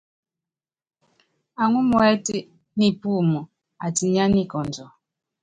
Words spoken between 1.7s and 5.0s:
muɛ́t nipúum atinyá nikɔndiɔ.